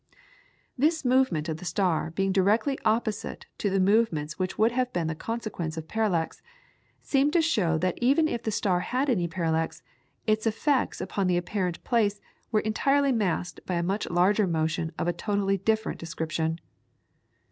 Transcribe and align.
This 0.79 1.05
movement 1.05 1.47
of 1.47 1.57
the 1.57 1.63
star 1.65 2.09
being 2.09 2.31
directly 2.31 2.75
opposite 2.83 3.45
to 3.59 3.69
the 3.69 3.79
movements 3.79 4.39
which 4.39 4.57
would 4.57 4.71
have 4.71 4.91
been 4.91 5.05
the 5.05 5.13
consequence 5.13 5.77
of 5.77 5.87
parallax, 5.87 6.41
seemed 7.03 7.33
to 7.33 7.39
show 7.43 7.77
that 7.77 7.99
even 8.01 8.27
if 8.27 8.41
the 8.41 8.49
star 8.49 8.79
had 8.79 9.11
any 9.11 9.27
parallax 9.27 9.83
its 10.25 10.47
effects 10.47 11.01
upon 11.01 11.27
the 11.27 11.37
apparent 11.37 11.83
place 11.83 12.19
were 12.51 12.61
entirely 12.61 13.11
masked 13.11 13.59
by 13.67 13.75
a 13.75 13.83
much 13.83 14.09
larger 14.09 14.47
motion 14.47 14.91
of 14.97 15.07
a 15.07 15.13
totally 15.13 15.57
different 15.59 15.99
description. 15.99 16.59